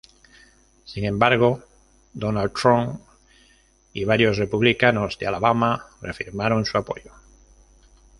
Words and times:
Sin 0.83 1.05
embargo, 1.05 1.63
Donald 2.13 2.53
Trump 2.53 3.01
y 3.93 4.03
varios 4.03 4.37
republicanos 4.39 5.19
de 5.19 5.27
Alabama 5.27 5.85
reafirmaron 6.01 6.65
su 6.65 6.75
apoyo. 6.75 7.11